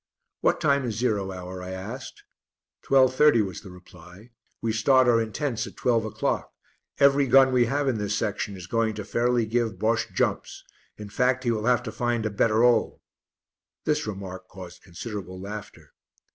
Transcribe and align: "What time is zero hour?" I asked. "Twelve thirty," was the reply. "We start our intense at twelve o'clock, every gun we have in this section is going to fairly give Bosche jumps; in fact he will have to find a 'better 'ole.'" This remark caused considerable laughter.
"What 0.39 0.59
time 0.59 0.83
is 0.83 0.95
zero 0.97 1.31
hour?" 1.31 1.61
I 1.61 1.69
asked. 1.69 2.23
"Twelve 2.81 3.13
thirty," 3.13 3.39
was 3.43 3.61
the 3.61 3.69
reply. 3.69 4.31
"We 4.59 4.73
start 4.73 5.07
our 5.07 5.21
intense 5.21 5.67
at 5.67 5.77
twelve 5.77 6.05
o'clock, 6.05 6.51
every 6.97 7.27
gun 7.27 7.51
we 7.51 7.65
have 7.67 7.87
in 7.87 7.99
this 7.99 8.17
section 8.17 8.57
is 8.57 8.65
going 8.65 8.95
to 8.95 9.05
fairly 9.05 9.45
give 9.45 9.77
Bosche 9.77 10.11
jumps; 10.11 10.63
in 10.97 11.09
fact 11.09 11.43
he 11.43 11.51
will 11.51 11.65
have 11.67 11.83
to 11.83 11.91
find 11.91 12.25
a 12.25 12.31
'better 12.31 12.63
'ole.'" 12.63 12.99
This 13.85 14.07
remark 14.07 14.47
caused 14.47 14.81
considerable 14.81 15.39
laughter. 15.39 15.93